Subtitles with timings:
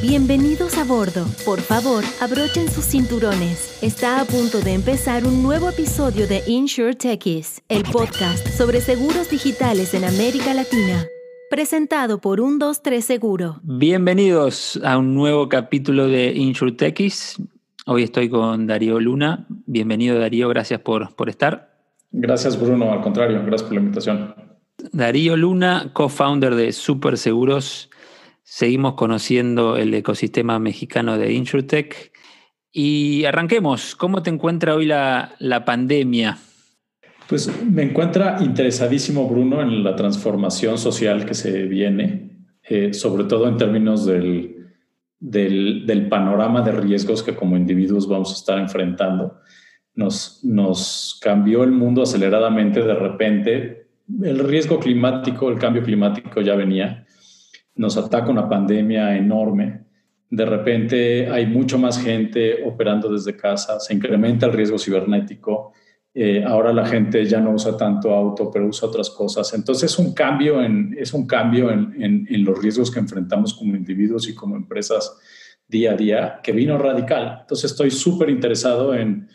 [0.00, 1.26] Bienvenidos a bordo.
[1.44, 3.82] Por favor, abrochen sus cinturones.
[3.82, 9.28] Está a punto de empezar un nuevo episodio de Insure Techies, el podcast sobre seguros
[9.28, 11.04] digitales en América Latina.
[11.50, 13.58] Presentado por un 23 Seguro.
[13.64, 17.42] Bienvenidos a un nuevo capítulo de Insure Techies.
[17.84, 19.46] Hoy estoy con Darío Luna.
[19.66, 21.74] Bienvenido Darío, gracias por, por estar.
[22.12, 24.34] Gracias Bruno, al contrario, gracias por la invitación.
[24.92, 27.90] Darío Luna, co-founder de Super Seguros.
[28.50, 32.10] Seguimos conociendo el ecosistema mexicano de InsurTech.
[32.72, 33.94] Y arranquemos.
[33.94, 36.38] ¿Cómo te encuentra hoy la, la pandemia?
[37.28, 43.48] Pues me encuentra interesadísimo, Bruno, en la transformación social que se viene, eh, sobre todo
[43.48, 44.72] en términos del,
[45.20, 49.40] del, del, panorama de riesgos que como individuos vamos a estar enfrentando.
[49.94, 53.88] Nos, nos cambió el mundo aceleradamente de repente.
[54.22, 57.04] El riesgo climático, el cambio climático ya venía
[57.78, 59.88] nos ataca una pandemia enorme,
[60.30, 65.72] de repente hay mucho más gente operando desde casa, se incrementa el riesgo cibernético,
[66.12, 69.54] eh, ahora la gente ya no usa tanto auto, pero usa otras cosas.
[69.54, 73.76] Entonces es un cambio, en, es un cambio en, en, los riesgos que enfrentamos como
[73.76, 75.16] individuos y como empresas
[75.66, 77.38] día a día, que vino radical.
[77.42, 79.28] Entonces estoy súper interesado en,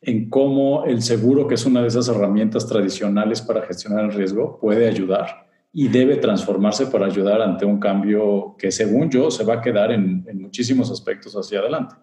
[0.00, 4.58] en cómo el seguro, que es una de esas herramientas tradicionales para gestionar el riesgo,
[4.58, 9.54] puede ayudar y debe transformarse para ayudar ante un cambio que, según yo, se va
[9.54, 11.94] a quedar en, muchísimos aspectos hacia adelante.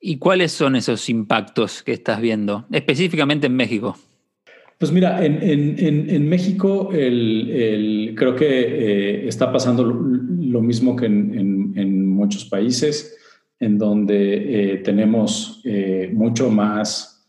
[0.00, 3.96] ¿Y cuáles son esos impactos que estás viendo, específicamente en México?
[4.78, 10.96] Pues mira, en, en, en México el, el, creo que eh, está pasando lo, mismo
[10.96, 13.16] que en, muchos países,
[13.60, 17.26] en donde eh, tenemos eh, mucho más,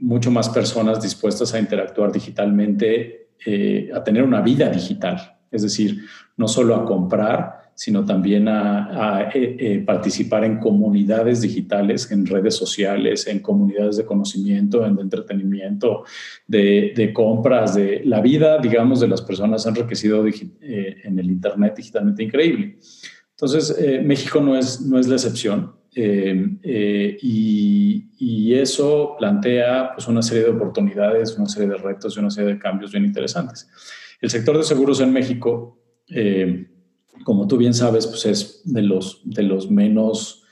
[0.00, 6.04] mucho más personas dispuestas a interactuar digitalmente eh, a tener una vida digital, es decir,
[6.36, 12.54] no solo a comprar, sino también a, eh, eh, participar en comunidades digitales, en redes
[12.54, 16.04] sociales, en comunidades de conocimiento, en de entretenimiento,
[16.46, 22.76] de, compras, de la vida, digamos, de las personas enriquecido en el Internet digitalmente increíble.
[23.30, 25.81] Entonces, México no es, no es la excepción.
[25.94, 27.20] Y,
[28.18, 32.54] y, eso plantea pues, una serie de oportunidades, una serie de retos y una serie
[32.54, 33.68] de cambios bien interesantes.
[34.20, 36.68] El sector de seguros en México, eh,
[37.24, 40.44] como tú bien sabes, pues es de los, de los menos,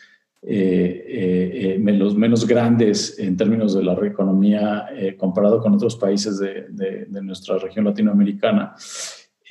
[0.42, 7.06] eh, eh, los menos grandes en términos de la economía comparado con otros países de,
[7.08, 8.74] de nuestra región latinoamericana.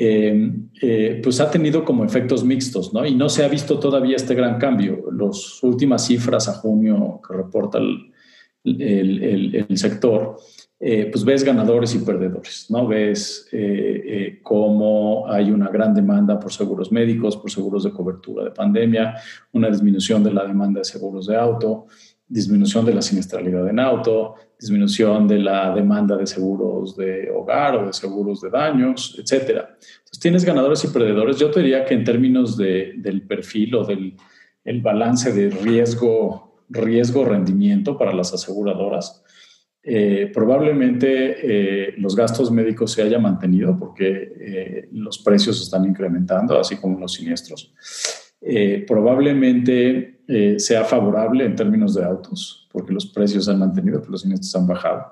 [0.01, 3.05] Eh, pues ha tenido como efectos mixtos, ¿no?
[3.05, 5.03] Y no se ha visto todavía este gran cambio.
[5.11, 7.79] Las últimas cifras a junio que reporta
[8.63, 10.37] el, sector,
[10.79, 12.87] eh, pues ves ganadores y perdedores, ¿no?
[12.87, 18.51] Ves eh, cómo hay una gran demanda por seguros médicos, por seguros de cobertura de
[18.51, 19.15] pandemia,
[19.51, 21.87] una disminución de la demanda de seguros de auto,
[22.29, 27.87] disminución de la siniestralidad en auto, disminución de la demanda de seguros de hogar o
[27.87, 29.69] de seguros de daños, etcétera.
[29.71, 31.37] Entonces tienes ganadores y perdedores.
[31.37, 34.15] Yo te diría que en términos de, del perfil o del
[34.69, 39.23] el balance de riesgo, riesgo rendimiento para las aseguradoras,
[39.81, 46.59] eh, probablemente eh, los gastos médicos se hayan mantenido porque eh, los precios están incrementando,
[46.59, 47.73] así como los siniestros.
[48.87, 54.21] probablemente eh, sea favorable en términos de autos, porque los precios han mantenido, pero los
[54.21, 55.05] siniestros han bajado.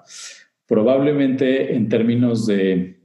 [0.68, 3.00] Probablemente en términos de,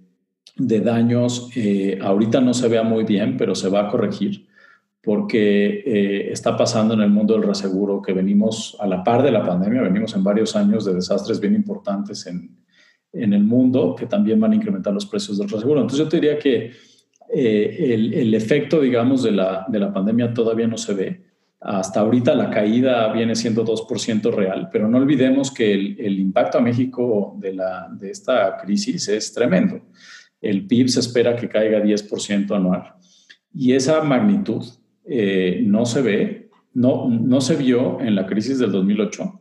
[0.59, 4.47] de daños, eh, ahorita no se vea muy bien, pero se va a corregir
[5.03, 9.33] porque eh, está pasando en el mundo del reseguro que venimos a la par de
[9.33, 12.59] la pandemia, venimos en varios años de desastres bien importantes en,
[13.15, 15.81] en el mundo que también van a incrementar los precios del reseguro.
[15.81, 16.73] Entonces yo te diría que
[17.33, 21.32] el, el, efecto, digamos, de la, de la pandemia todavía no se ve,
[21.65, 26.61] hasta ahorita la caída viene siendo 2% real, pero no olvidemos que el, impacto a
[26.61, 29.81] México de, la, de esta crisis es tremendo.
[30.41, 32.95] El PIB se espera que caiga 10% anual
[33.55, 34.65] y esa magnitud
[35.05, 39.41] eh, no se ve, no, no se vio en la crisis del 2008.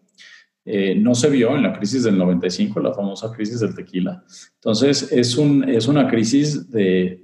[0.63, 4.23] Eh, no se vio en la crisis del 95, la famosa crisis del tequila.
[4.55, 7.19] Entonces, es, un, es una crisis de,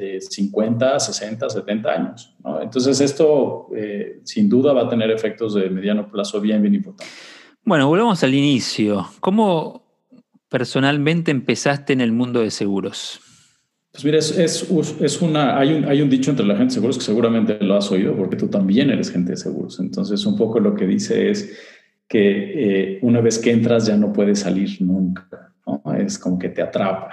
[0.00, 2.34] de 50, 60, 70 años.
[2.62, 7.14] Entonces esto eh, sin duda va a tener efectos de mediano plazo bien, bien importantes.
[7.64, 9.06] Bueno, volvamos al inicio.
[9.20, 9.84] ¿Cómo
[10.48, 13.20] personalmente empezaste en el mundo de seguros?
[13.92, 16.96] Pues mira, es, es, una, hay un, hay un dicho entre la gente de seguros
[16.96, 19.80] que seguramente lo has oído porque tú también eres gente de seguros.
[19.80, 21.58] Entonces un poco lo que dice es
[22.08, 25.49] que eh, una vez que entras ya no puedes salir nunca.
[25.98, 27.10] Es como que te atrapa.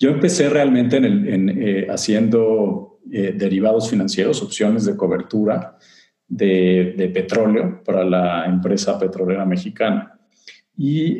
[0.00, 5.78] Yo empecé realmente en eh, haciendo eh, derivados financieros, opciones de cobertura
[6.26, 10.16] de, petróleo para la empresa petrolera mexicana.
[10.76, 11.18] Y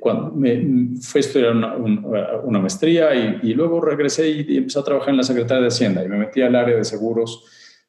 [0.00, 5.10] cuando me, fui a estudiar una, maestría y, luego regresé y, y, empecé a trabajar
[5.10, 7.44] en la Secretaría de Hacienda y me metí al área de seguros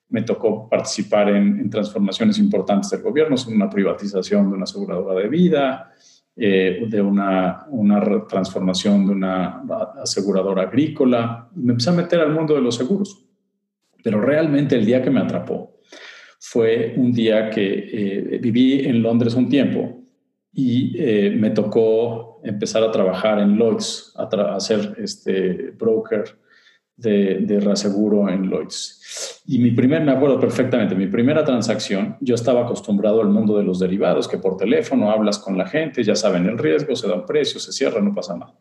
[0.09, 5.91] me tocó participar en, transformaciones importantes del gobierno, una privatización de una aseguradora de vida,
[6.39, 9.63] eh, de una, una, transformación de una
[10.03, 11.49] aseguradora agrícola.
[11.55, 13.25] me empecé a meter al mundo de los seguros.
[14.03, 15.79] Pero realmente el día que me atrapó
[16.39, 20.03] fue un día que eh, viví en Londres un tiempo
[20.53, 26.23] y eh, me tocó empezar a trabajar en Lloyds, a, a ser este broker
[26.97, 29.41] de, de reaseguro en Lloyds.
[29.45, 33.63] Y mi primer, me acuerdo perfectamente, mi primera transacción, yo estaba acostumbrado al mundo de
[33.63, 37.15] los derivados, que por teléfono hablas con la gente, ya saben el riesgo, se da
[37.15, 38.55] un precio, se cierra, no pasa nada.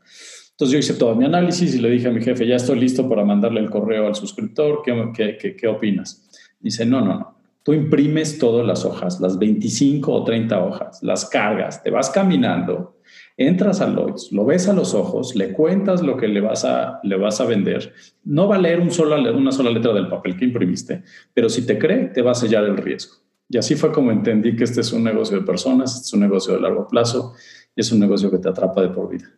[0.50, 3.08] Entonces yo hice todo mi análisis y le dije a mi jefe, ya estoy listo
[3.08, 6.30] para mandarle el correo al suscriptor, ¿qué, qué, qué, opinas?
[6.60, 7.36] Dice, no, no, no.
[7.62, 12.95] Tú imprimes todas las hojas, las 25 o 30 hojas, las cargas, te vas caminando
[13.38, 17.00] Entras a Lloyds, lo ves a los ojos, le cuentas lo que le vas a,
[17.02, 17.92] le vas a vender.
[18.24, 21.02] No va a leer un una sola letra del papel que imprimiste,
[21.34, 23.16] pero si te cree, te va a sellar el riesgo.
[23.48, 26.20] Y así fue como entendí que este es un negocio de personas, este es un
[26.20, 27.34] negocio de largo plazo
[27.74, 29.30] y es un negocio que te atrapa de por vida.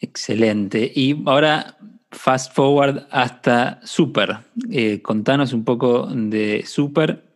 [0.00, 0.90] Excelente.
[0.94, 1.76] Y ahora
[2.10, 4.38] fast forward hasta Super.
[4.70, 7.31] Eh, contanos un poco de Super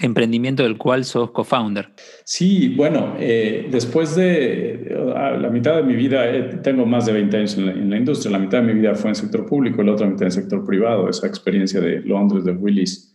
[0.00, 1.88] emprendimiento del cual sos co-founder.
[2.24, 7.36] Sí, bueno, eh, después de la mitad de mi vida, eh, tengo más de 20
[7.36, 10.06] años en la, industria, la mitad de mi vida fue en sector público, la otra
[10.06, 13.14] mitad en sector privado, esa experiencia de Londres, de Willis,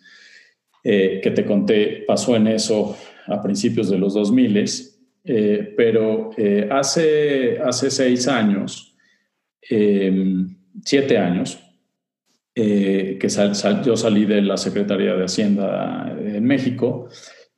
[0.83, 2.97] eh, que te conté, pasó en eso
[3.27, 4.65] a principios de los 2000,
[5.77, 6.31] pero
[6.71, 8.95] hace, hace seis años,
[10.83, 11.59] siete años,
[12.53, 13.29] eh, que
[13.85, 17.07] yo salí de la Secretaría de Hacienda en México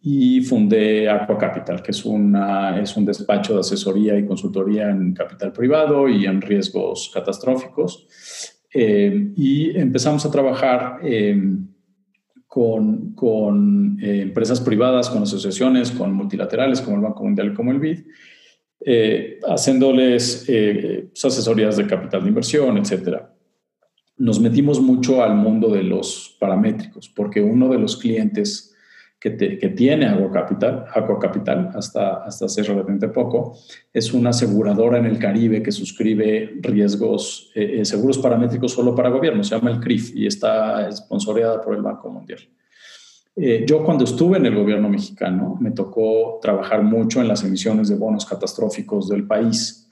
[0.01, 5.13] y fundé Aqua Capital, que es, una, es un despacho de asesoría y consultoría en
[5.13, 8.07] capital privado y en riesgos catastróficos.
[8.73, 11.67] Eh, y empezamos a trabajar em,
[12.47, 17.79] con, con eh, empresas privadas, con asociaciones, con multilaterales como el Banco Mundial como el
[17.79, 17.99] BID,
[19.47, 20.45] haciéndoles
[21.13, 23.32] asesorías de capital de inversión, etcétera
[24.17, 28.73] nos metimos mucho al mundo de los paramétricos, porque uno de los clientes
[29.19, 33.57] que, tiene Agua Capital, Agua Capital hasta, hasta hace relativamente poco,
[33.93, 39.09] es una aseguradora en el Caribe que suscribe riesgos, eh, eh, seguros paramétricos solo para
[39.09, 42.39] gobierno, se llama el CRIF y está sponsoreada por el Banco Mundial.
[43.35, 47.87] Eh, yo cuando estuve en el gobierno mexicano me tocó trabajar mucho en las emisiones
[47.87, 49.89] de bonos catastróficos del país.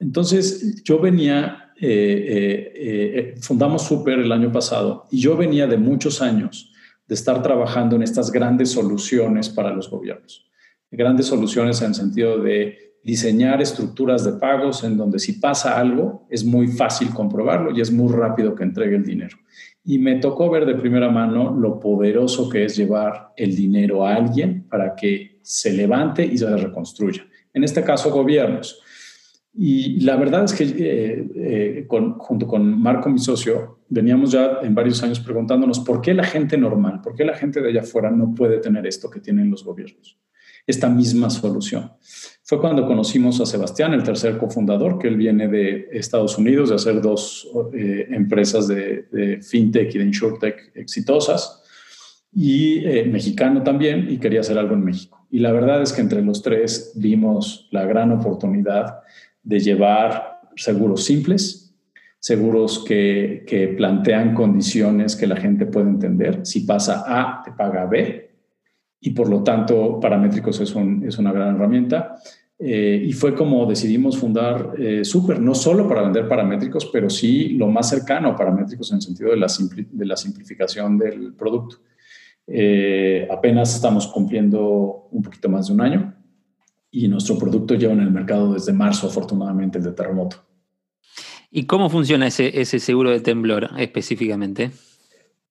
[0.00, 5.76] Entonces yo venía eh, eh, eh, fundamos Super el año pasado y yo venía de
[5.76, 6.72] muchos años
[7.06, 10.46] de estar trabajando en estas grandes soluciones para los gobiernos.
[10.90, 16.26] Grandes soluciones en el sentido de diseñar estructuras de pagos en donde si pasa algo
[16.30, 19.36] es muy fácil comprobarlo y es muy rápido que entregue el dinero.
[19.84, 24.14] Y me tocó ver de primera mano lo poderoso que es llevar el dinero a
[24.16, 27.24] alguien para que se levante y se reconstruya.
[27.54, 28.82] En este caso, gobiernos.
[29.54, 34.74] Y la verdad es que eh, eh, junto con Marco, mi socio, veníamos ya en
[34.74, 38.10] varios años preguntándonos por qué la gente normal, por qué la gente de allá afuera
[38.10, 40.18] no puede tener esto que tienen los gobiernos,
[40.66, 41.92] esta misma solución.
[42.44, 46.76] Fue cuando conocimos a Sebastián, el tercer cofundador, que él viene de Estados Unidos, de
[46.76, 51.62] hacer dos eh, empresas de, fintech y de insurtech exitosas,
[52.32, 55.26] y mexicano también, y quería hacer algo en México.
[55.30, 59.00] Y la verdad es que entre los tres vimos la gran oportunidad
[59.48, 61.74] de llevar seguros simples,
[62.18, 66.44] seguros que, que, plantean condiciones que la gente puede entender.
[66.44, 68.30] Si pasa A, te paga B.
[69.00, 72.16] Y por lo tanto, Paramétricos es, un, es una gran herramienta.
[72.58, 77.50] Eh, y fue como decidimos fundar eh, Super, no solo para vender paramétricos, pero sí
[77.50, 79.46] lo más cercano a paramétricos en el sentido de la,
[79.92, 81.76] de la simplificación del producto.
[82.46, 86.17] Eh, apenas estamos cumpliendo un poquito más de un año
[86.98, 90.44] y nuestro producto lleva en el mercado desde marzo, afortunadamente, el de terremoto.
[91.48, 94.72] ¿Y cómo funciona ese, ese seguro de temblor específicamente?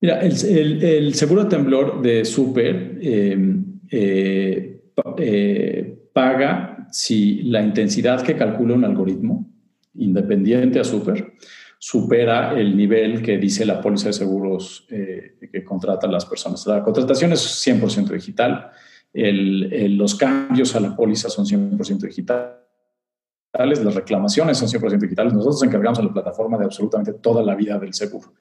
[0.02, 4.82] Mira, el, el, seguro de temblor de Super em, eh,
[5.18, 9.50] eh, paga si la intensidad que calcula un algoritmo
[9.96, 11.34] independiente a Super
[11.80, 16.68] supera el nivel que dice la póliza de seguros eh, que contratan las personas.
[16.68, 18.72] La contratación es 100% digital
[19.18, 22.58] los cambios a la póliza son 100% digitales,
[23.54, 25.34] las reclamaciones son 100% digitales.
[25.34, 28.34] Nosotros encargamos a la plataforma de absolutamente toda la vida del seguro.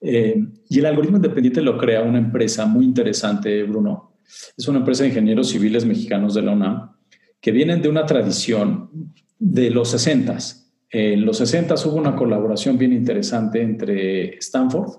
[0.00, 0.36] Eh,
[0.68, 4.18] y el algoritmo independiente lo crea una empresa muy interesante, Bruno.
[4.56, 6.90] Es una empresa de ingenieros civiles mexicanos de la UNAM
[7.40, 10.38] que vienen de una tradición de los 60.
[10.90, 14.98] En los 60 hubo una colaboración bien interesante entre Stanford,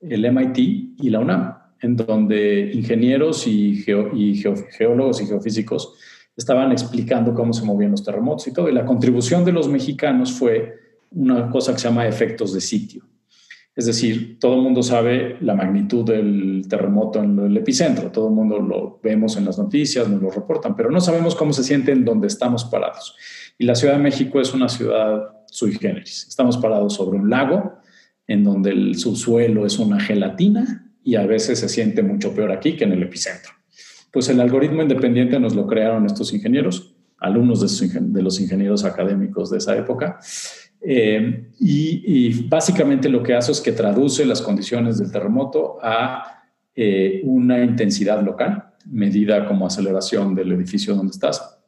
[0.00, 0.58] el MIT
[1.00, 5.94] y la UNAM, en donde ingenieros y, geólogos y geofísicos
[6.36, 8.68] estaban explicando cómo se movían los terremotos y todo.
[8.68, 10.76] Y la contribución de los mexicanos fue
[11.10, 13.04] una cosa que se llama efectos de sitio.
[13.74, 18.34] Es decir, todo el mundo sabe la magnitud del terremoto en el epicentro, todo el
[18.34, 21.92] mundo lo vemos en las noticias, nos lo reportan, pero no sabemos cómo se siente
[21.92, 23.14] en donde estamos parados.
[23.56, 26.26] Y la Ciudad de México es una ciudad sui generis.
[26.28, 27.74] Estamos parados sobre un lago
[28.26, 32.76] en donde el subsuelo es una gelatina y a veces se siente mucho peor aquí
[32.76, 33.52] que en el epicentro.
[34.12, 39.56] Pues el algoritmo independiente nos lo crearon estos ingenieros, alumnos de, los ingenieros académicos de
[39.56, 40.20] esa época.
[40.82, 46.42] Eh, y, básicamente lo que hace es que traduce las condiciones del terremoto a
[46.74, 51.58] eh, una intensidad local, medida como aceleración del edificio donde estás.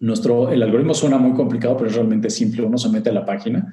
[0.00, 2.62] Nuestro, el algoritmo suena muy complicado, pero es realmente simple.
[2.62, 3.72] Uno se mete a la página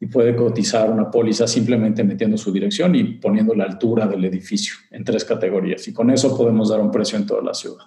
[0.00, 4.74] y puede cotizar una póliza simplemente metiendo su dirección y poniendo la altura del edificio
[4.90, 5.86] en tres categorías.
[5.88, 7.84] Y con eso podemos dar un precio en toda la ciudad.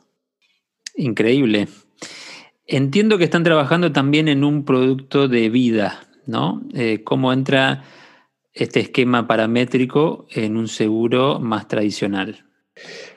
[0.96, 1.68] Increíble.
[2.68, 6.64] Entiendo que están trabajando también en un producto de vida, ¿no?
[6.74, 7.84] Eh, ¿Cómo entra
[8.54, 12.46] este esquema paramétrico en un seguro más tradicional?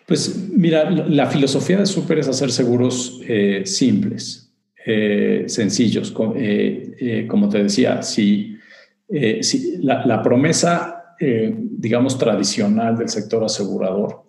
[0.06, 4.52] Pues mira, la filosofía de Super es hacer seguros eh, simples,
[4.86, 6.12] eh, sencillos.
[6.12, 8.53] como te decía, si
[9.16, 9.40] eh,
[9.80, 14.24] la, promesa, eh, digamos, tradicional del sector asegurador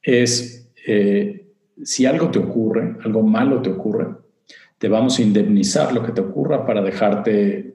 [0.00, 1.48] es, eh,
[1.82, 4.06] si algo te ocurre, algo malo te ocurre,
[4.78, 7.74] te vamos a indemnizar lo que te ocurra para dejarte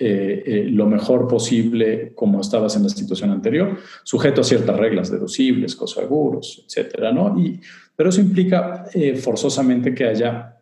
[0.00, 6.66] lo mejor posible como estabas en la situación anterior, sujeto a ciertas reglas deducibles, coseguros,
[6.66, 7.40] etcétera, ¿no?
[7.40, 7.58] Y,
[7.96, 8.84] pero eso implica
[9.22, 10.58] forzosamente que haya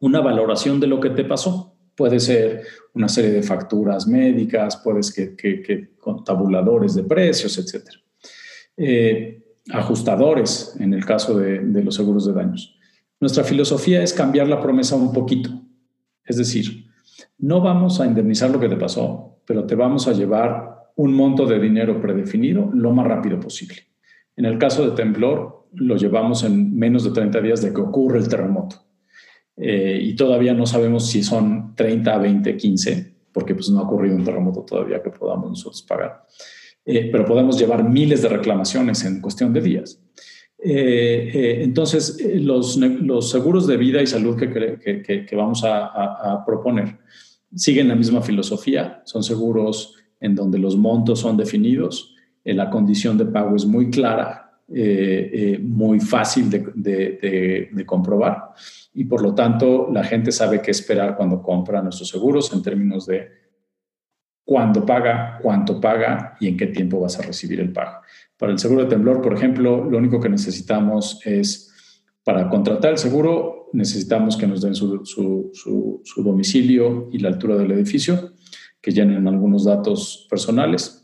[0.00, 1.71] una valoración de lo que te pasó.
[1.94, 2.62] Puede ser
[2.94, 7.88] una serie de facturas médicas, puedes que, que, con tabuladores de precios, etc.
[8.76, 12.76] Eh, ajustadores en el caso de, de los seguros de daños.
[13.20, 15.50] Nuestra filosofía es cambiar la promesa un poquito.
[16.24, 16.86] Es decir,
[17.38, 21.46] no vamos a indemnizar lo que te pasó, pero te vamos a llevar un monto
[21.46, 23.76] de dinero predefinido lo más rápido posible.
[24.36, 28.18] En el caso de temblor, lo llevamos en menos de 30 días de que ocurre
[28.18, 28.76] el terremoto.
[29.56, 34.16] Eh, y todavía no sabemos si son 30, 20, 15, porque pues no ha ocurrido
[34.16, 36.26] un terremoto todavía que podamos nosotros pagar.
[36.84, 40.00] Eh, pero podemos llevar miles de reclamaciones en cuestión de días.
[40.64, 44.48] Eh, entonces, los, los, seguros de vida y salud que,
[45.02, 46.98] que, que vamos a, a, proponer
[47.54, 53.26] siguen la misma filosofía, son seguros en donde los montos son definidos, la condición de
[53.26, 58.50] pago es muy clara, muy fácil de, comprobar
[58.94, 63.06] y por lo tanto la gente sabe qué esperar cuando compra nuestros seguros en términos
[63.06, 63.28] de
[64.44, 68.00] cuándo paga, cuánto paga y en qué tiempo vas a recibir el pago.
[68.36, 71.70] Para el seguro de temblor, por ejemplo, lo único que necesitamos es,
[72.24, 75.52] para contratar el seguro, necesitamos que nos den su
[76.16, 78.32] domicilio y la altura del edificio,
[78.80, 81.01] que llenen algunos datos personales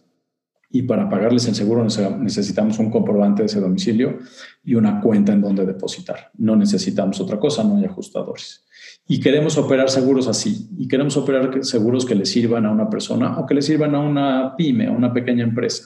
[0.70, 1.86] y para pagarles el seguro
[2.20, 4.18] necesitamos un comprobante de ese domicilio
[4.62, 6.30] y una cuenta en donde depositar.
[6.36, 8.66] No necesitamos otra cosa, no hay ajustadores.
[9.06, 13.38] Y queremos operar seguros así, y queremos operar seguros que le sirvan a una persona
[13.38, 15.84] o que le sirvan a una pyme, a una pequeña empresa.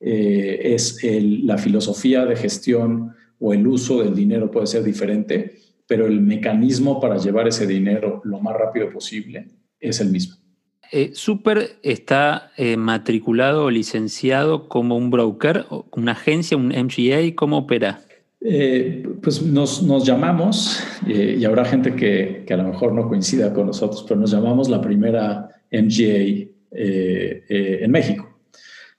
[0.00, 0.98] Eh, es
[1.42, 7.00] la filosofía de gestión o el uso del dinero puede ser diferente, pero el mecanismo
[7.00, 10.45] para llevar ese dinero lo más rápido posible es el mismo.
[10.92, 17.58] Eh, Super está eh, matriculado o licenciado como un broker, una agencia, un MGA, ¿cómo
[17.58, 18.00] opera?
[18.40, 23.66] Eh, pues nos, llamamos, y habrá gente que, que, a lo mejor no coincida con
[23.66, 28.38] nosotros, pero nos llamamos la primera MGA en México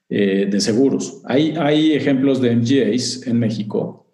[0.09, 1.21] de seguros.
[1.25, 4.07] Hay, hay ejemplos de MGAs en México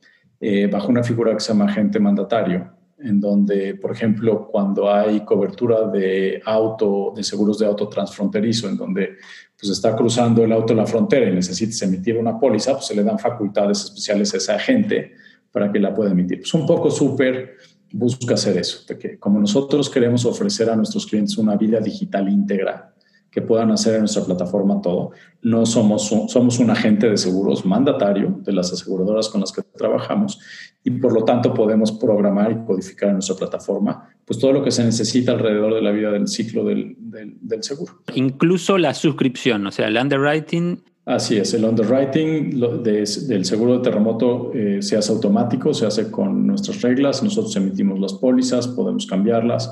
[0.71, 2.69] bajo una figura que se llama agente mandatario
[3.03, 8.77] en donde, por ejemplo, cuando hay cobertura de auto, de seguros de auto transfronterizo, en
[8.77, 9.17] donde
[9.59, 13.03] pues está cruzando el auto la frontera y necesitas emitir una póliza, pues se le
[13.03, 15.13] dan facultades especiales a esa agente
[15.51, 16.39] para que la pueda emitir.
[16.39, 17.57] Pues un poco súper
[17.91, 22.27] busca hacer eso, de que como nosotros queremos ofrecer a nuestros clientes una vida digital
[22.27, 22.92] íntegra,
[23.33, 25.11] que puedan hacer en nuestra plataforma todo.
[25.41, 29.63] No somos un, somos un agente de seguros mandatario de las aseguradoras con las que
[29.63, 30.39] trabajamos
[30.83, 34.69] y por lo tanto podemos programar y codificar en nuestra plataforma pues todo lo que
[34.69, 38.03] se necesita alrededor de la vida del ciclo del, del, seguro.
[38.13, 44.53] Incluso la suscripción, o sea, el underwriting Así es, el underwriting del seguro de terremoto
[44.53, 49.69] eh, se hace automático, se hace con nuestras reglas, nosotros emitimos las pólizas, podemos cambiarlas,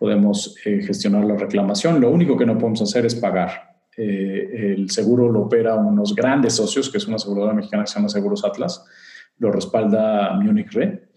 [0.00, 3.76] podemos eh, gestionar la reclamación, lo único que no podemos hacer es pagar.
[3.94, 7.96] Eh, el seguro lo opera unos grandes socios, que es una aseguradora mexicana que se
[7.96, 8.82] llama Seguros Atlas,
[9.36, 11.10] lo respalda Munich Re,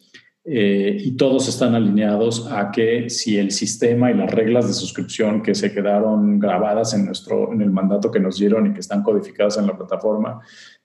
[0.46, 5.42] eh, y todos están alineados a que si el sistema y las reglas de suscripción
[5.42, 9.04] que se quedaron grabadas en, nuestro, en el mandato que nos dieron y que están
[9.04, 10.42] codificadas en la plataforma,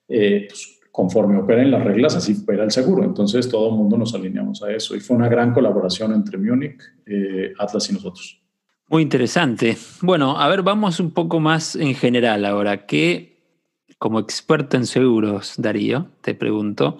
[0.06, 3.04] eh, pues, conforme operen las reglas, así opera el seguro.
[3.04, 6.82] Entonces todo el mundo nos alineamos a eso y fue una gran colaboración entre Munich,
[7.06, 8.42] eh, Atlas y nosotros.
[8.88, 9.76] Muy interesante.
[10.02, 12.84] Bueno, a ver, vamos un poco más en general ahora.
[12.86, 13.44] ¿Qué,
[14.00, 16.98] como experto en seguros, Darío, te pregunto,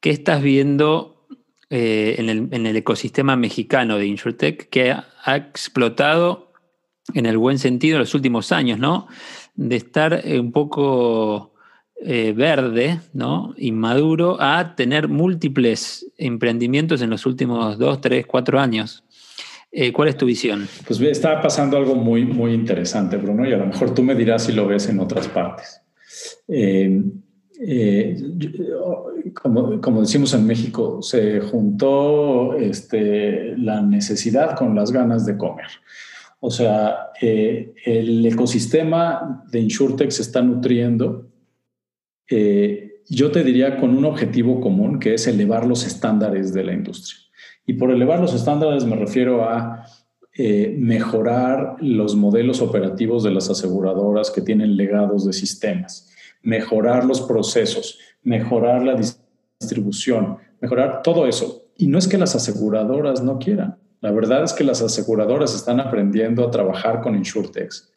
[0.00, 1.26] qué estás viendo
[1.68, 6.54] eh, en, el, ecosistema mexicano de InsurTech que ha, explotado
[7.12, 9.08] en el buen sentido en los últimos años, ¿no?
[9.56, 11.52] De estar un poco
[12.04, 13.54] eh, verde, ¿no?
[13.56, 19.02] Inmaduro, a tener múltiples emprendimientos en los últimos dos, tres, cuatro años.
[19.92, 20.66] ¿Cuál es tu visión?
[20.86, 24.44] Pues está pasando algo muy, muy interesante, Bruno, y a lo mejor tú me dirás
[24.44, 25.82] si lo ves en otras partes.
[27.58, 28.16] Eh,
[29.32, 35.68] como, como, decimos en México, se juntó este, la necesidad con las ganas de comer.
[36.40, 41.28] O sea, eh, el ecosistema de InsurTech se está nutriendo,
[42.30, 46.72] eh, yo te diría, con un objetivo común, que es elevar los estándares de la
[46.72, 47.18] industria.
[47.66, 49.84] Y por elevar los estándares me refiero a
[50.76, 56.12] mejorar los modelos operativos de las aseguradoras que tienen legados de sistemas
[56.46, 58.94] mejorar los procesos, mejorar la
[59.58, 61.64] distribución, mejorar todo eso.
[61.76, 63.78] Y no es que las aseguradoras no quieran.
[64.00, 67.92] La verdad es que las aseguradoras están aprendiendo a trabajar con InsurTechs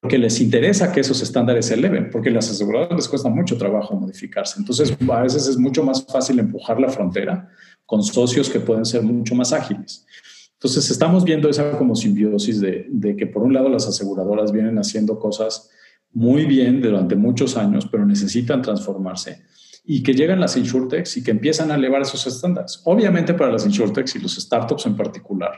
[0.00, 3.94] porque les interesa que esos estándares se eleven, porque las aseguradoras les cuesta mucho trabajo
[3.94, 4.58] modificarse.
[4.58, 7.50] Entonces, a veces es mucho más fácil empujar la frontera
[7.84, 10.06] con socios que pueden ser mucho más ágiles.
[10.54, 15.18] Entonces, estamos viendo esa como simbiosis de, que, por un lado, las aseguradoras vienen haciendo
[15.18, 15.68] cosas
[16.12, 19.42] muy bien durante muchos años, pero necesitan transformarse
[19.84, 22.80] y que llegan las insurtechs y que empiezan a elevar esos estándares.
[22.84, 25.52] Obviamente para las insurtechs y los startups en particular,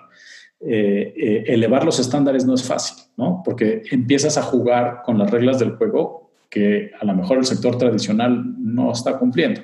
[0.65, 3.43] eh, eh, elevar los estándares no es fácil, ¿no?
[3.45, 7.79] Porque empiezas a jugar con las reglas del juego que a lo mejor el sector
[7.79, 9.63] tradicional no está cumpliendo.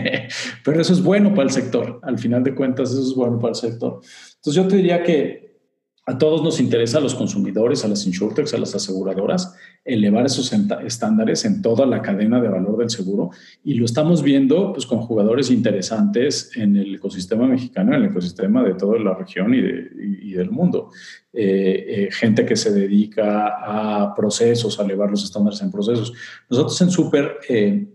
[0.64, 3.50] Pero eso es bueno para el sector, al final de cuentas eso es bueno para
[3.50, 4.00] el sector.
[4.36, 5.51] Entonces yo te diría que
[6.04, 10.52] a todos nos interesa, a los consumidores, a las insurtechs, a las aseguradoras, elevar esos
[10.84, 13.30] estándares en toda la cadena de valor del seguro
[13.62, 18.64] y lo estamos viendo pues, con jugadores interesantes en el ecosistema mexicano, en el ecosistema
[18.64, 20.90] de toda la región y, del mundo.
[21.32, 26.12] Eh, eh, gente que se dedica a procesos, a elevar los estándares en procesos.
[26.50, 27.86] Nosotros en Super eh,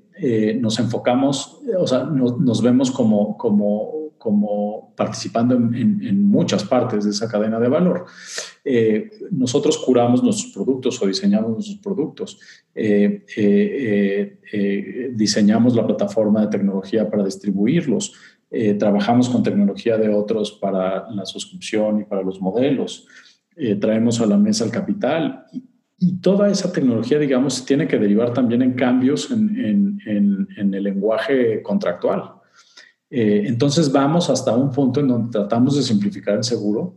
[0.61, 7.27] nos enfocamos, o sea, nos vemos como, como como participando en, muchas partes de esa
[7.27, 8.05] cadena de valor.
[8.63, 12.39] Eh, nosotros curamos nuestros productos o diseñamos nuestros productos,
[12.75, 18.13] eh, eh, diseñamos la plataforma de tecnología para distribuirlos,
[18.79, 23.05] trabajamos con tecnología de otros para la suscripción y para los modelos,
[23.81, 25.63] traemos a la mesa el capital y,
[26.21, 32.36] toda esa tecnología, digamos, tiene que derivar también en cambios en, en el lenguaje contractual.
[33.09, 36.95] Eh, entonces vamos hasta un punto en donde tratamos de simplificar el seguro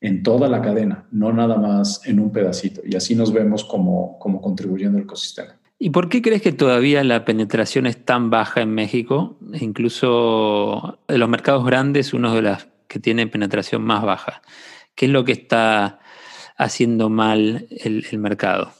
[0.00, 2.80] en toda la cadena, no nada más en un pedacito.
[2.84, 5.56] Y así nos vemos como, como contribuyendo al ecosistema.
[5.78, 9.36] ¿Y por qué crees que todavía la penetración es tan baja en México?
[9.60, 14.42] Incluso de los mercados grandes, uno de los que tiene penetración más baja.
[14.94, 16.00] ¿Qué es lo que está
[16.56, 18.72] haciendo mal el mercado?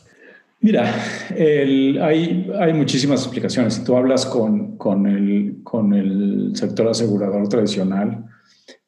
[0.62, 0.94] Mira,
[1.30, 3.74] hay, hay, muchísimas explicaciones.
[3.74, 8.24] Si tú hablas con, con, el, con el sector asegurador tradicional,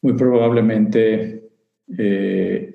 [0.01, 1.51] muy probablemente
[1.99, 2.73] eh,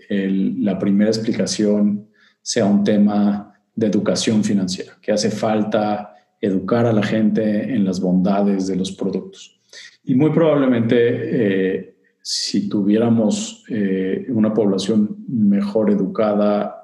[0.59, 2.09] la primera explicación
[2.41, 8.01] sea un tema de educación financiera, que hace falta educar a la gente en las
[8.01, 9.61] bondades de los productos.
[10.03, 16.75] Y muy probablemente eh, si tuviéramos eh, una población mejor educada,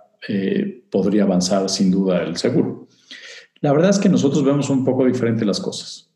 [0.90, 2.88] podría avanzar sin duda el seguro.
[3.62, 6.12] La verdad es que nosotros vemos un poco diferente las cosas.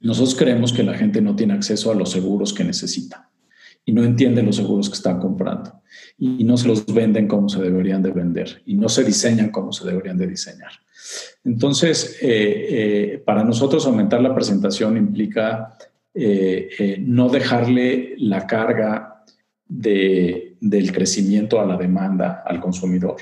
[0.00, 3.30] Nosotros creemos que la gente no tiene acceso a los seguros que necesita
[3.84, 5.72] y no entiende los seguros que están comprando
[6.16, 9.72] y no se los venden como se deberían de vender y no se diseñan como
[9.72, 10.70] se deberían de diseñar.
[11.44, 15.76] Entonces, eh, eh, para nosotros aumentar la presentación implica
[16.98, 19.24] no dejarle la carga
[19.70, 23.16] de, del crecimiento a la demanda al consumidor,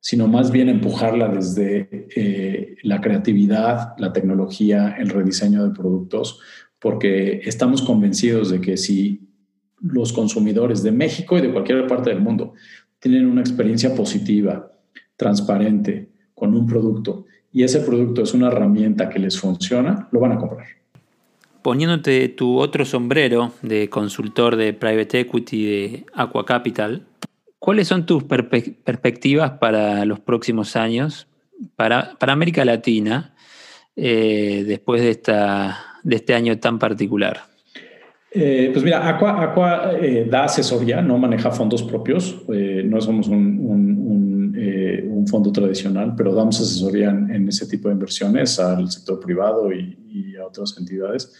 [0.00, 6.40] sino más bien empujarla desde eh, la creatividad, la tecnología, el rediseño de productos,
[6.78, 9.28] porque estamos convencidos de que si
[9.80, 12.54] los consumidores de México y de cualquier parte del mundo
[13.00, 14.72] tienen una experiencia positiva,
[15.16, 20.32] transparente, con un producto, y ese producto es una herramienta que les funciona, lo van
[20.32, 20.66] a comprar.
[21.62, 27.04] Poniéndote tu otro sombrero de consultor de private equity de Aqua Capital,
[27.58, 31.28] ¿cuáles son tus perspectivas para los próximos años,
[31.76, 33.34] para, para América Latina,
[33.96, 37.42] eh, después de, esta, de este año tan particular?
[38.30, 43.58] Eh, pues mira, Aqua, eh, da asesoría, no maneja fondos propios, no somos un,
[45.18, 50.36] un fondo tradicional, pero damos asesoría en, ese tipo de inversiones al sector privado y,
[50.36, 51.32] a otras entidades.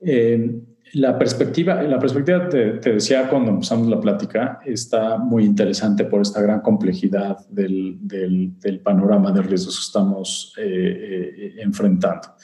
[0.00, 0.60] Eh,
[0.94, 6.42] la perspectiva, la perspectiva te, decía cuando empezamos la plática, está muy interesante por esta
[6.42, 7.98] gran complejidad del,
[8.82, 12.34] panorama de riesgos que estamos eh, eh, enfrentando.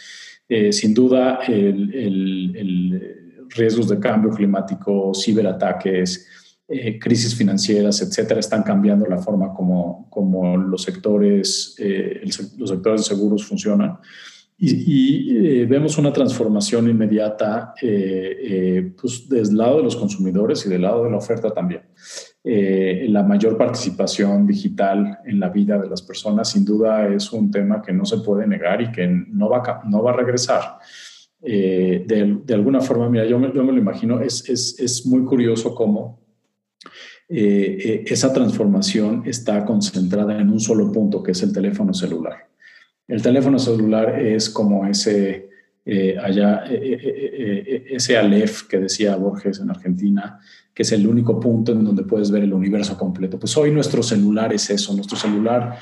[0.71, 6.27] sin duda, el, el, riesgos de cambio climático, ciberataques,
[6.71, 12.21] eh, crisis financieras, etcétera, están cambiando la forma como, los, sectores, eh,
[12.59, 13.97] los sectores de seguros funcionan.
[14.61, 17.75] Y, eh, vemos una transformación inmediata
[19.01, 21.83] pues, del lado de los consumidores y del lado de la oferta también.
[22.45, 27.81] la mayor participación digital en la vida de las personas sin duda es un tema
[27.81, 30.79] que no se puede negar y que no va, no va a regresar.
[31.41, 35.25] De, de, alguna forma, mira, yo me, yo me lo imagino, es, es, es muy
[35.25, 36.19] curioso cómo
[37.31, 42.49] eh, eh, esa transformación está concentrada en un solo punto, que es el teléfono celular.
[43.09, 45.49] El teléfono celular es como ese,
[45.85, 50.39] eh, allá, ese Aleph que decía Borges en Argentina,
[50.75, 53.39] que es el único punto en donde puedes ver el universo completo.
[53.39, 55.77] Pues hoy nuestro celular es eso, nuestro celular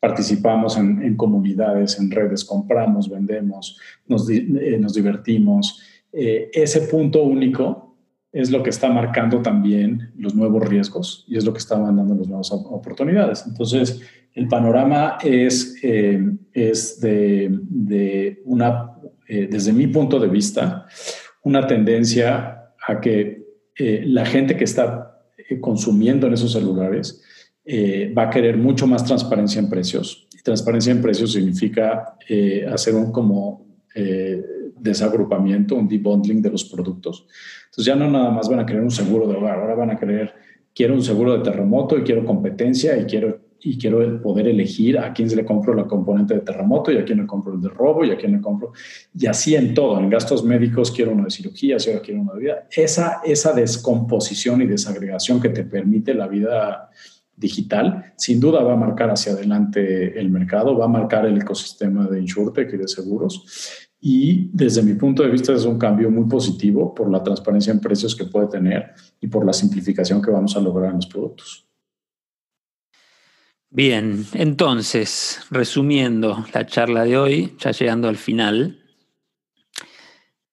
[0.00, 5.80] participamos en, comunidades, en redes, compramos, vendemos, nos, nos divertimos.
[6.12, 7.92] ese punto único
[8.32, 12.14] es lo que está marcando también los nuevos riesgos y es lo que está mandando
[12.14, 13.44] las nuevas oportunidades.
[13.46, 14.00] Entonces,
[14.34, 16.20] el panorama es, eh,
[16.52, 18.92] es de, una,
[19.28, 20.86] eh, desde mi punto de vista,
[21.42, 23.44] una tendencia a que
[23.76, 25.08] eh, la gente que está
[25.60, 27.22] consumiendo en esos celulares
[28.16, 30.26] va a querer mucho más transparencia en precios.
[30.32, 32.16] Y transparencia en precios significa
[32.72, 33.66] hacer un como
[34.80, 37.26] desagrupamiento, un debundling de los productos.
[37.66, 39.96] Entonces ya no nada más van a querer un seguro de hogar, ahora van a
[39.96, 40.34] querer,
[40.74, 45.12] quiero un seguro de terremoto y quiero competencia y quiero, y quiero poder elegir a
[45.12, 48.04] quién le compro la componente de terremoto y a quién le compro el de robo
[48.04, 48.72] y a quién le compro.
[49.16, 52.66] Y así en todo, en gastos médicos quiero uno de cirugía, quiero uno de vida.
[52.74, 56.90] Esa, esa descomposición y desagregación que te permite la vida
[57.36, 62.06] digital, sin duda va a marcar hacia adelante el mercado, va a marcar el ecosistema
[62.06, 66.24] de InsurTech y de seguros y desde mi punto de vista es un cambio muy
[66.24, 70.56] positivo por la transparencia en precios que puede tener y por la simplificación que vamos
[70.56, 71.68] a lograr en los productos.
[73.74, 78.82] Bien, entonces, resumiendo la charla de hoy, ya llegando al final,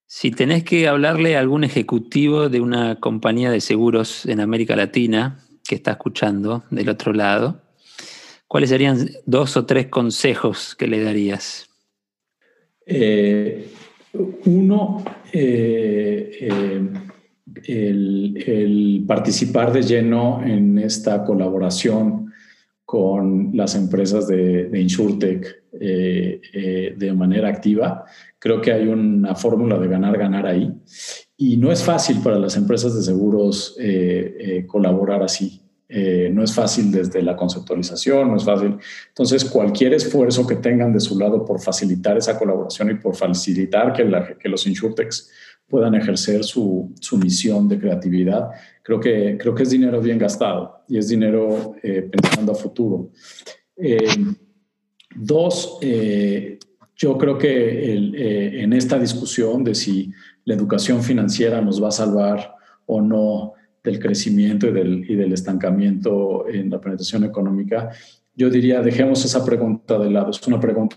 [0.05, 5.43] si tenés que hablarle a algún ejecutivo de una compañía de seguros en América Latina
[5.67, 7.62] que está escuchando del otro lado,
[8.47, 11.67] ¿cuáles serían dos o tres consejos que le darías?
[12.86, 13.67] Eh,
[14.45, 15.03] uno,
[15.34, 16.89] eh, eh,
[17.65, 22.28] el, participar de lleno en esta colaboración
[22.89, 28.04] con las empresas de, de InsurTech de manera activa.
[28.39, 30.73] Creo que hay una fórmula de ganar-ganar ahí.
[31.38, 33.78] Y no es fácil para las empresas de seguros
[34.67, 35.62] colaborar así.
[35.91, 38.78] Eh, no es fácil desde la conceptualización, no es fácil.
[39.08, 43.91] Entonces, cualquier esfuerzo que tengan de su lado por facilitar esa colaboración y por facilitar
[43.91, 44.08] que,
[44.39, 45.32] que los insurtechs
[45.69, 48.49] puedan ejercer su, su, misión de creatividad,
[48.82, 53.12] creo que, creo que es dinero bien gastado y es dinero eh, pensando a futuro.
[53.77, 54.08] Eh,
[55.15, 55.79] dos,
[56.95, 57.93] yo creo que
[58.63, 60.12] en esta discusión de si
[60.43, 62.55] la educación financiera nos va a salvar
[62.86, 63.53] o no
[63.84, 67.89] del crecimiento y del, y del estancamiento en la penetración económica,
[68.39, 70.32] yo diría, dejemos esa pregunta de lado.
[70.32, 70.95] Es una pregunta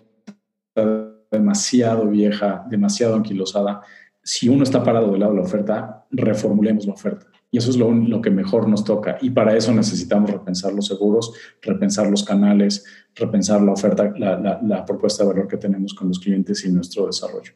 [1.30, 3.82] demasiado vieja, demasiado anquilosada.
[4.22, 7.26] Si uno está parado del lado de la oferta, reformulemos la oferta.
[7.50, 9.18] Y eso es lo, lo, que mejor nos toca.
[9.20, 14.84] Y para eso necesitamos repensar los seguros, repensar los canales, repensar la oferta, la, la,
[14.86, 17.52] propuesta de valor que tenemos con los clientes y nuestro desarrollo.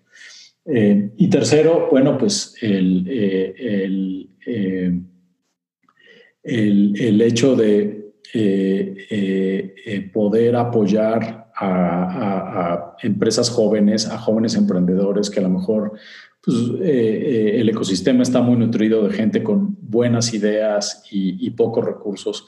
[0.66, 5.00] Eh, y tercero, bueno, pues el, eh, el eh,
[6.42, 8.12] el, hecho de
[10.12, 15.92] poder apoyar a, empresas jóvenes, a jóvenes emprendedores que a lo mejor
[16.46, 22.46] pues, el ecosistema está muy nutrido de gente con buenas ideas y pocos recursos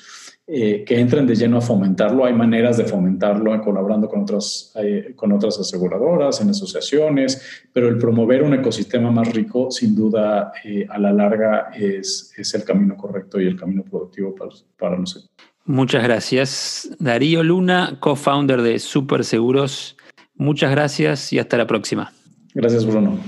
[0.50, 2.24] eh, que entren de lleno a fomentarlo.
[2.24, 7.98] Hay maneras de fomentarlo colaborando con otras, eh, con otras aseguradoras, en asociaciones, pero el
[7.98, 12.96] promover un ecosistema más rico, sin duda, eh, a la larga es, es, el camino
[12.96, 15.30] correcto y el camino productivo para, para nosotros.
[15.66, 16.96] Muchas gracias.
[16.98, 19.98] Darío Luna, co-founder de Super Seguros.
[20.34, 22.10] Muchas gracias y hasta la próxima.
[22.54, 23.18] Gracias, Bruno.